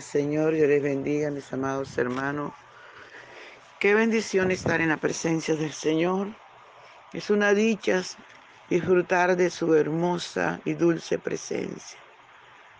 [0.00, 2.52] Señor, Dios les bendiga, mis amados hermanos.
[3.78, 6.28] Qué bendición estar en la presencia del Señor.
[7.12, 8.02] Es una dicha
[8.70, 11.98] disfrutar de su hermosa y dulce presencia.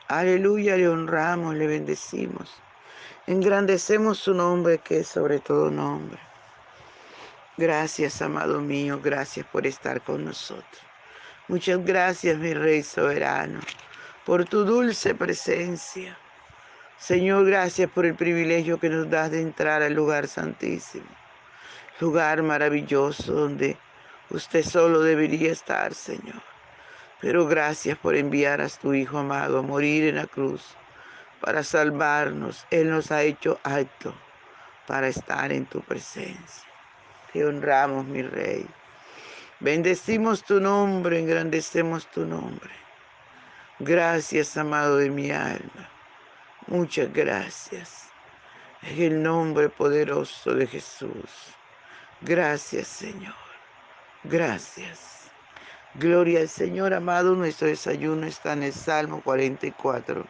[0.09, 2.50] Aleluya, le honramos, le bendecimos.
[3.27, 6.18] Engrandecemos su nombre que es sobre todo nombre.
[7.58, 10.82] Gracias, amado mío, gracias por estar con nosotros.
[11.49, 13.61] Muchas gracias, mi Rey soberano,
[14.25, 16.18] por tu dulce presencia.
[16.98, 21.08] Señor, gracias por el privilegio que nos das de entrar al lugar santísimo,
[22.00, 23.76] lugar maravilloso donde
[24.30, 26.43] usted solo debería estar, Señor.
[27.21, 30.76] Pero gracias por enviar a tu Hijo amado a morir en la cruz
[31.40, 32.66] para salvarnos.
[32.70, 34.14] Él nos ha hecho acto
[34.86, 36.64] para estar en tu presencia.
[37.32, 38.66] Te honramos, mi Rey.
[39.60, 42.70] Bendecimos tu nombre, engrandecemos tu nombre.
[43.78, 45.94] Gracias, amado de mi alma.
[46.66, 48.08] Muchas gracias.
[48.82, 51.54] En el nombre poderoso de Jesús.
[52.22, 53.34] Gracias, Señor.
[54.24, 55.30] Gracias.
[55.96, 57.34] Gloria al Señor, amado.
[57.34, 60.26] Nuestro desayuno está en el Salmo 44,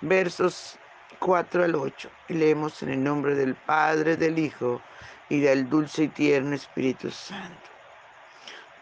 [0.00, 0.78] versos
[1.20, 2.10] 4 al 8.
[2.28, 4.82] Y leemos en el nombre del Padre, del Hijo
[5.28, 7.70] y del dulce y tierno Espíritu Santo.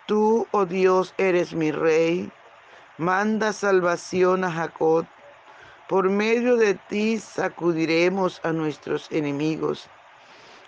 [0.06, 2.32] Tú, oh Dios, eres mi Rey.
[2.96, 5.06] Manda salvación a Jacob
[5.90, 9.88] por medio de ti sacudiremos a nuestros enemigos.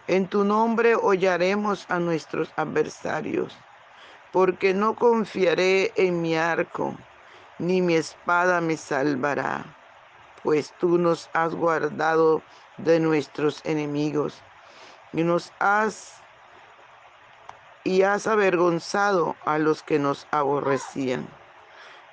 [0.09, 3.57] En tu nombre hollaremos a nuestros adversarios,
[4.33, 6.97] porque no confiaré en mi arco,
[7.61, 9.65] ni mi espada me salvará,
[10.43, 12.43] pues tú nos has guardado
[12.79, 14.43] de nuestros enemigos
[15.13, 16.15] y nos has
[17.85, 21.42] y has avergonzado a los que nos aborrecían.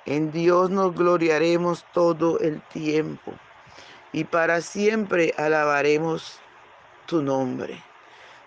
[0.06, 3.34] En Dios nos gloriaremos todo el tiempo
[4.12, 6.40] y para siempre alabaremos
[7.04, 7.82] tu nombre.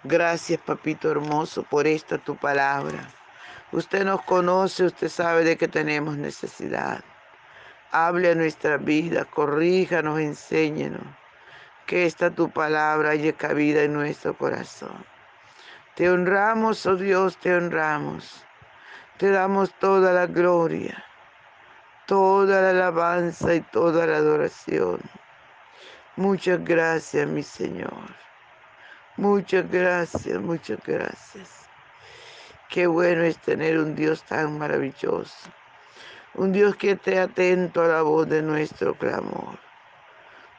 [0.03, 3.07] Gracias, papito hermoso, por esta tu palabra.
[3.71, 7.03] Usted nos conoce, usted sabe de que tenemos necesidad.
[7.91, 11.05] Hable a nuestra vida, corríjanos, enséñenos.
[11.85, 15.05] Que esta tu palabra haya cabida en nuestro corazón.
[15.95, 18.43] Te honramos, oh Dios, te honramos.
[19.17, 21.05] Te damos toda la gloria
[22.05, 24.99] toda la alabanza y toda la adoración.
[26.15, 28.23] Muchas gracias, mi Señor.
[29.17, 31.69] Muchas gracias, muchas gracias.
[32.69, 35.49] Qué bueno es tener un Dios tan maravilloso.
[36.35, 39.59] Un Dios que esté atento a la voz de nuestro clamor.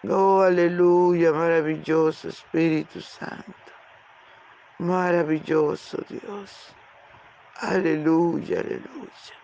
[0.08, 3.54] Oh, aleluya, maravilloso Espíritu Santo.
[4.78, 6.74] Maravilloso Dios.
[7.60, 9.43] Aleluya, aleluya.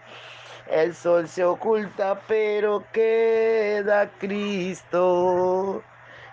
[0.71, 5.83] el sol se oculta, pero queda Cristo,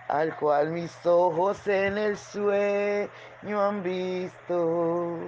[0.06, 3.11] al cual mis ojos en el sueño
[3.61, 5.19] han visto.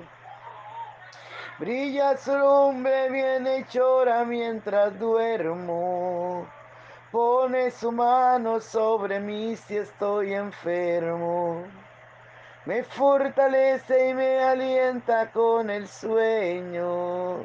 [1.59, 6.47] Brilla su lumbre bien hechora mientras duermo.
[7.11, 11.65] Pone su mano sobre mí si estoy enfermo.
[12.65, 17.45] Me fortalece y me alienta con el sueño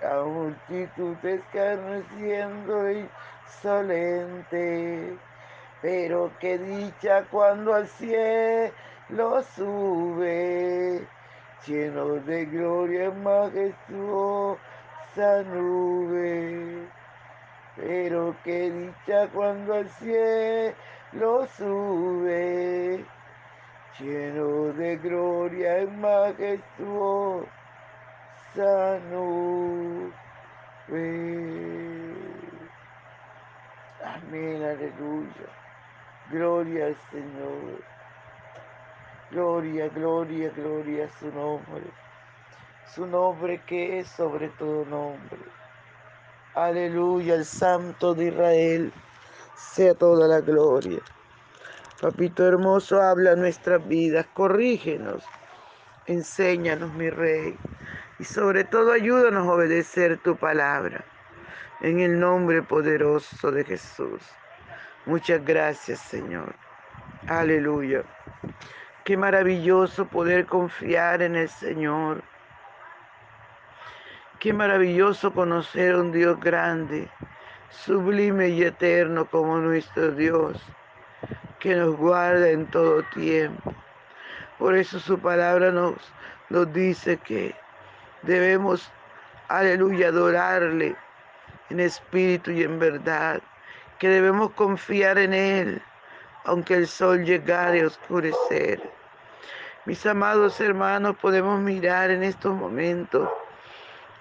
[0.00, 2.90] la multitud escarneciendo
[3.46, 5.18] insolente,
[5.82, 11.04] pero qué dicha cuando al cielo sube,
[11.66, 14.58] lleno de gloria majestuosa
[15.46, 16.88] nube.
[17.76, 23.04] Pero qué dicha cuando al cielo sube,
[23.98, 27.57] lleno de gloria majestuosa
[28.58, 30.12] sano.
[34.04, 35.48] Amén, aleluya.
[36.32, 37.84] Gloria al Señor.
[39.30, 41.84] Gloria, gloria, gloria a su nombre.
[42.94, 45.38] Su nombre que es sobre todo nombre.
[46.56, 48.92] Aleluya, el Santo de Israel.
[49.56, 51.00] Sea toda la gloria.
[52.00, 55.24] Papito hermoso, habla nuestras vidas, corrígenos,
[56.06, 57.56] enséñanos, mi Rey
[58.18, 61.04] y sobre todo ayúdanos a obedecer tu palabra.
[61.80, 64.20] En el nombre poderoso de Jesús.
[65.06, 66.54] Muchas gracias, Señor.
[67.28, 68.02] Aleluya.
[69.04, 72.22] Qué maravilloso poder confiar en el Señor.
[74.40, 77.08] Qué maravilloso conocer a un Dios grande,
[77.70, 80.60] sublime y eterno como nuestro Dios,
[81.58, 83.72] que nos guarda en todo tiempo.
[84.58, 85.96] Por eso su palabra nos,
[86.50, 87.54] nos dice que
[88.22, 88.90] Debemos,
[89.48, 90.96] aleluya, adorarle
[91.70, 93.40] en espíritu y en verdad,
[93.98, 95.82] que debemos confiar en Él,
[96.44, 98.80] aunque el sol llegare a oscurecer.
[99.84, 103.28] Mis amados hermanos, podemos mirar en estos momentos,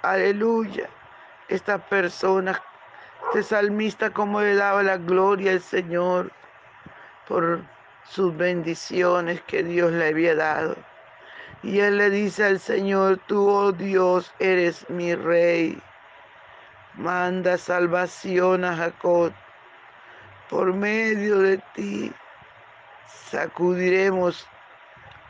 [0.01, 0.89] aleluya,
[1.47, 2.61] esta persona,
[3.27, 6.31] este salmista, como le daba la gloria al Señor
[7.27, 7.61] por
[8.03, 10.75] sus bendiciones que Dios le había dado.
[11.63, 15.81] Y él le dice al Señor, tú, oh Dios, eres mi rey.
[16.93, 19.33] Manda salvación a Jacob.
[20.49, 22.13] Por medio de ti
[23.31, 24.47] sacudiremos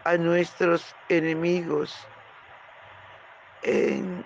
[0.03, 1.95] a nuestros enemigos.
[3.63, 4.25] En,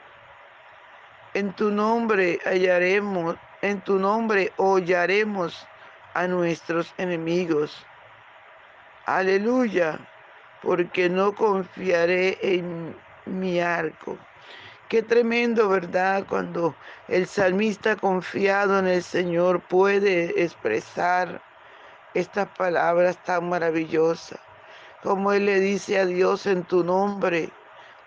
[1.33, 5.67] en tu nombre hallaremos, en tu nombre hollaremos
[6.15, 7.85] a nuestros enemigos.
[9.05, 9.99] Aleluya
[10.61, 12.95] porque no confiaré en
[13.25, 14.17] mi arco.
[14.89, 16.25] Qué tremendo, ¿verdad?
[16.27, 16.75] Cuando
[17.07, 21.41] el salmista confiado en el Señor puede expresar
[22.13, 24.39] estas palabras tan maravillosas.
[25.01, 27.49] Como Él le dice a Dios en tu nombre,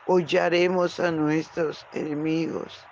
[0.07, 2.85] hollaremos a nuestros enemigos.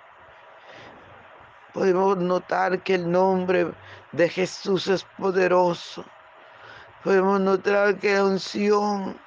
[1.73, 3.71] Podemos notar que el nombre
[4.11, 6.03] de Jesús es poderoso.
[7.03, 9.17] Podemos notar que la unción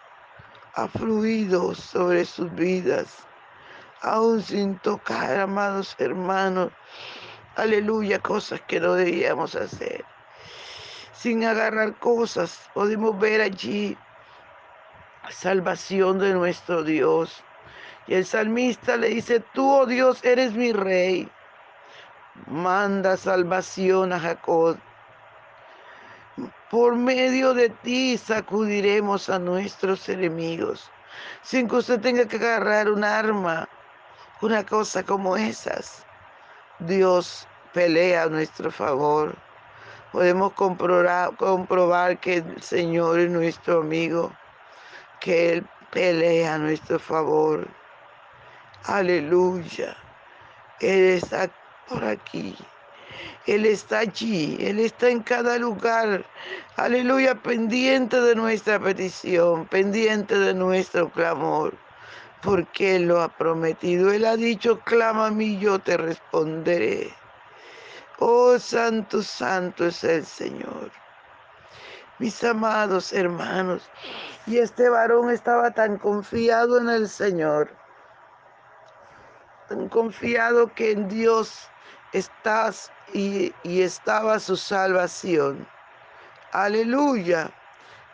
[0.77, 3.27] ha fluido sobre sus vidas,
[4.03, 6.71] aún sin tocar, amados hermanos.
[7.57, 10.05] Aleluya, cosas que no debíamos hacer.
[11.15, 13.97] Sin agarrar cosas, podemos ver allí
[15.31, 17.43] salvación de nuestro Dios.
[18.07, 21.29] Y el salmista le dice, tú, oh Dios, eres mi rey.
[22.47, 24.77] Manda salvación a Jacob
[26.71, 30.91] por medio de ti sacudiremos a nuestros enemigos,
[31.43, 33.69] sin que usted tenga que agarrar un arma,
[34.43, 36.05] una cosa como esas.
[36.81, 39.35] Dios pelea a nuestro favor.
[40.13, 44.33] Podemos comprobar, que el Señor es nuestro amigo,
[45.21, 47.67] que Él pelea a nuestro favor.
[48.85, 49.97] Aleluya.
[50.81, 51.51] Él está
[51.89, 52.57] por aquí.
[53.47, 56.25] Él está allí, Él está en cada lugar.
[56.77, 61.75] Aleluya, pendiente de nuestra petición, pendiente de nuestro clamor,
[62.43, 64.13] porque Él lo ha prometido.
[64.13, 67.15] Él ha dicho, clama a mí, yo te responderé.
[68.19, 70.91] Oh, santo, santo es el Señor.
[72.19, 73.89] mis amados hermanos.
[74.47, 77.71] Y este varón estaba tan confiado en el Señor,
[79.69, 81.69] tan confiado que en Dios
[82.13, 85.67] estás y, y estaba su salvación.
[86.53, 87.53] Aleluya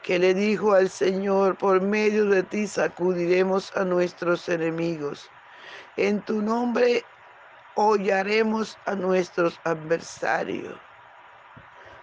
[0.03, 5.31] que le dijo al Señor, por medio de ti sacudiremos a nuestros enemigos.
[5.97, 7.05] En tu nombre
[7.77, 10.77] hollaremos a nuestros adversarios,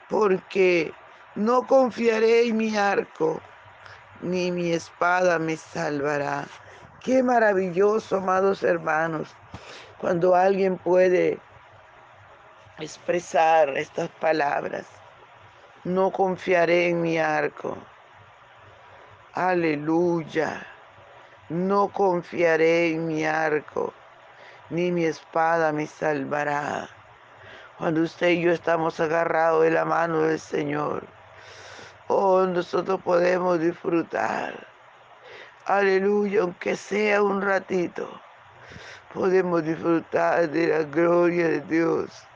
[0.09, 0.93] porque
[1.35, 3.41] no confiaré en mi arco,
[4.21, 6.45] ni mi espada me salvará.
[7.01, 9.29] Qué maravilloso, amados hermanos,
[9.99, 11.39] cuando alguien puede
[12.79, 14.85] expresar estas palabras.
[15.83, 17.77] No confiaré en mi arco.
[19.33, 20.65] Aleluya.
[21.49, 23.93] No confiaré en mi arco,
[24.69, 26.87] ni mi espada me salvará.
[27.77, 31.07] Cuando usted y yo estamos agarrados de la mano del Señor,
[32.07, 34.67] oh, nosotros podemos disfrutar.
[35.65, 38.07] Aleluya, aunque sea un ratito,
[39.13, 42.28] podemos disfrutar de la gloria de Dios.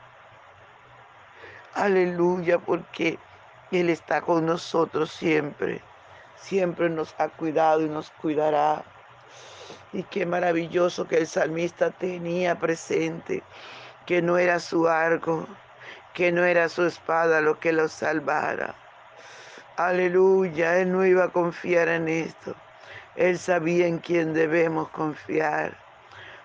[1.74, 3.18] Aleluya, porque
[3.72, 5.80] Él está con nosotros siempre.
[6.36, 8.84] Siempre nos ha cuidado y nos cuidará.
[9.92, 13.42] Y qué maravilloso que el salmista tenía presente
[14.06, 15.48] que no era su arco,
[16.12, 18.74] que no era su espada lo que lo salvara.
[19.76, 22.54] Aleluya, Él no iba a confiar en esto.
[23.16, 25.76] Él sabía en quién debemos confiar.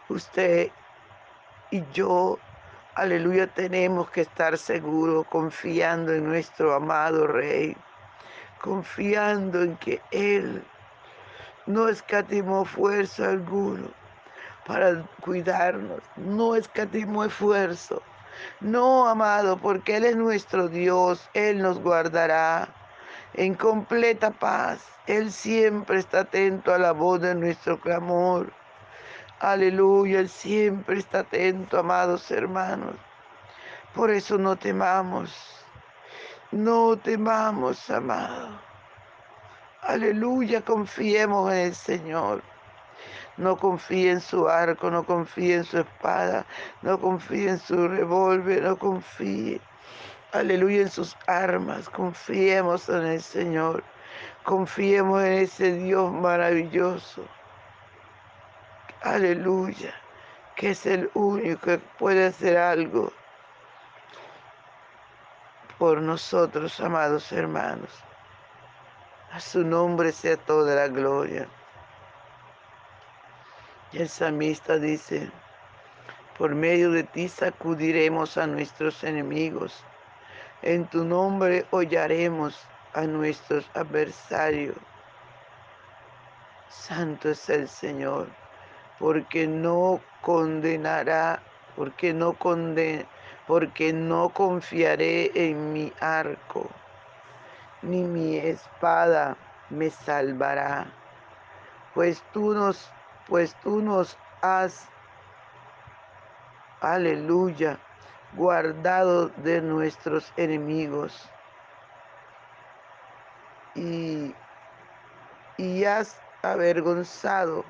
[0.07, 0.71] Usted
[1.69, 2.39] y yo
[2.95, 7.77] Aleluya, tenemos que estar seguros, confiando en nuestro amado Rey,
[8.61, 10.63] confiando en que Él
[11.67, 13.89] no escatimó fuerza alguno
[14.65, 18.01] para cuidarnos, no escatimó esfuerzo.
[18.59, 22.67] No, amado, porque Él es nuestro Dios, Él nos guardará
[23.35, 24.83] en completa paz.
[25.05, 28.51] Él siempre está atento a la voz de nuestro clamor.
[29.41, 32.93] Aleluya, Él siempre está atento, amados hermanos.
[33.95, 35.33] Por eso no temamos,
[36.51, 38.59] no temamos, amado.
[39.81, 42.43] Aleluya, confiemos en el Señor.
[43.37, 46.45] No confíe en su arco, no confíe en su espada,
[46.81, 49.61] no confíe en su revólver, no confíe,
[50.33, 51.89] aleluya, en sus armas.
[51.89, 53.85] Confiemos en el Señor.
[54.43, 57.23] Confiemos en ese Dios maravilloso
[59.01, 59.93] aleluya,
[60.55, 63.11] que es el único que puede hacer algo
[65.77, 67.91] por nosotros, amados hermanos.
[69.31, 71.47] A su nombre sea toda la gloria.
[73.91, 75.31] Y el samista dice,
[76.37, 79.83] por medio de ti sacudiremos a nuestros enemigos.
[80.61, 82.59] En tu nombre hollaremos
[82.93, 84.75] a nuestros adversarios.
[86.69, 88.27] Santo es el Señor
[88.99, 91.41] porque no condenará,
[91.75, 92.35] porque no
[93.47, 96.69] porque no confiaré en mi arco,
[97.81, 99.37] ni mi espada
[99.69, 100.85] me salvará.
[101.95, 102.91] Pues tú nos,
[103.25, 104.87] pues tú nos has,
[106.81, 107.79] aleluya,
[108.35, 111.27] guardado de nuestros enemigos.
[113.75, 114.35] Y,
[115.57, 117.63] y has avergonzado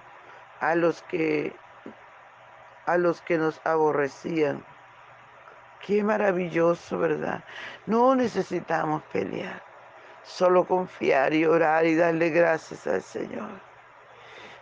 [0.60, 1.54] a los que
[2.86, 4.66] a los que nos aborrecían.
[5.86, 7.44] Qué maravilloso, ¿verdad?
[7.86, 9.62] No necesitamos pelear,
[10.24, 13.50] solo confiar y orar y darle gracias al Señor.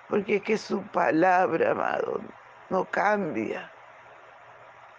[0.10, 2.22] Porque es que su palabra, amado,
[2.70, 3.72] no cambia.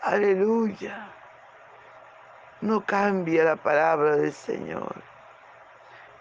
[0.02, 1.12] Aleluya.
[2.62, 5.02] No cambia la palabra del Señor.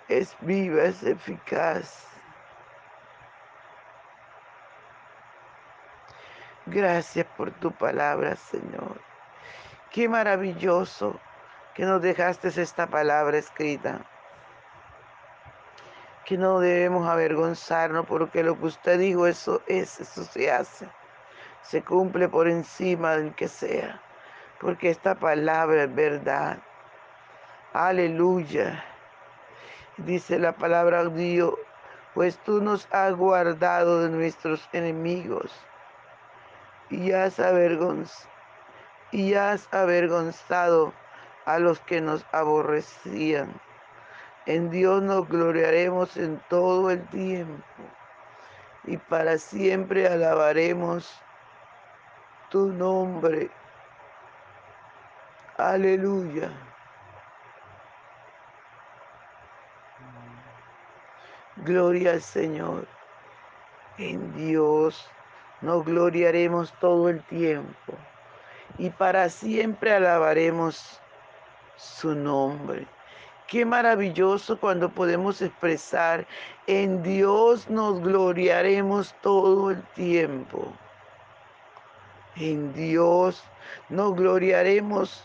[0.09, 2.16] Es viva, es eficaz
[6.69, 8.99] Gracias por tu palabra, Señor.
[9.89, 11.17] Qué maravilloso
[11.73, 14.01] que nos dejaste esta palabra escrita.
[16.25, 20.89] Que no debemos avergonzarnos porque lo que usted dijo, eso es, eso se hace.
[21.61, 24.01] Se cumple por encima del que sea.
[24.59, 26.57] Porque esta palabra es verdad.
[27.71, 28.83] Aleluya.
[29.95, 31.53] Dice la palabra Dios,
[32.13, 35.49] pues tú nos has guardado de nuestros enemigos
[36.89, 37.39] y has,
[39.71, 40.93] avergonzado
[41.45, 43.53] a los que nos aborrecían.
[44.45, 47.63] En Dios nos gloriaremos en todo el tiempo
[48.85, 51.11] y para siempre alabaremos
[52.49, 53.51] tu nombre.
[55.57, 56.51] Aleluya.
[61.57, 62.87] Gloria al Señor.
[63.97, 65.09] En Dios
[65.61, 67.93] nos gloriaremos todo el tiempo
[68.77, 71.01] y para siempre alabaremos
[71.75, 72.87] su nombre.
[73.47, 76.27] Qué maravilloso cuando podemos expresar,
[76.67, 80.73] en Dios nos gloriaremos todo el tiempo.
[82.35, 83.43] En Dios
[83.89, 85.23] nos gloriaremos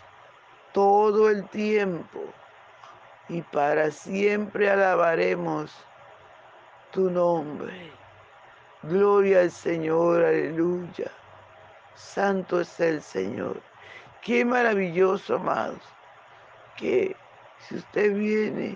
[0.72, 2.20] todo el tiempo
[3.28, 5.74] y para siempre alabaremos
[6.92, 8.01] tu nombre.
[8.84, 11.08] Gloria al Señor, aleluya.
[11.94, 13.60] Santo es el Señor.
[14.22, 15.82] Qué maravilloso, amados.
[16.76, 17.14] Que
[17.60, 18.74] si usted viene,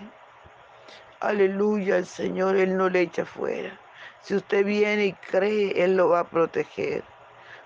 [1.18, 3.76] aleluya, al Señor, Él no le echa fuera.
[4.22, 7.02] Si usted viene y cree, Él lo va a proteger.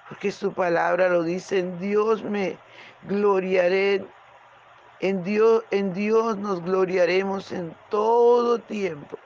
[0.08, 2.56] Porque su palabra lo dice, en Dios me
[3.02, 4.06] gloriaré.
[5.00, 9.18] En Dios, en Dios nos gloriaremos en todo tiempo.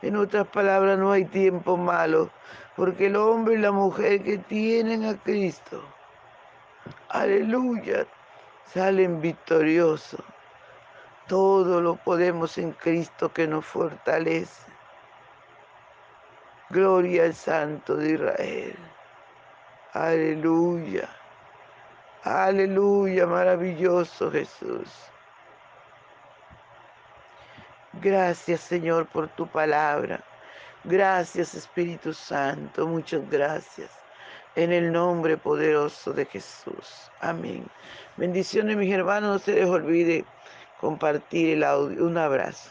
[0.00, 2.30] En otras palabras, no hay tiempo malo,
[2.76, 5.82] porque el hombre y la mujer que tienen a Cristo,
[7.08, 8.06] aleluya,
[8.72, 10.20] salen victoriosos.
[11.28, 14.70] Todo lo podemos en Cristo que nos fortalece.
[16.70, 18.78] Gloria al Santo de Israel.
[19.92, 21.08] Aleluya.
[22.24, 24.88] Aleluya, maravilloso Jesús.
[28.00, 30.24] Gracias Señor por tu palabra.
[30.84, 33.90] Gracias Espíritu Santo, muchas gracias.
[34.56, 37.12] En el nombre poderoso de Jesús.
[37.20, 37.72] Amén.
[38.16, 40.24] Bendiciones mis hermanos, no se les olvide
[40.76, 42.04] compartir el audio.
[42.04, 42.60] Un abrazo.